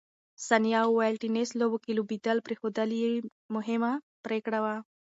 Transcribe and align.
ثانیه 0.47 0.81
وویل، 0.85 1.15
ټېنس 1.23 1.49
لوبو 1.59 1.77
کې 1.83 1.91
لوبېدل 1.97 2.37
پرېښودل 2.45 2.89
یې 3.01 3.13
مهمه 3.55 3.93
پرېکړه 4.25 4.59
وه. 4.63 4.75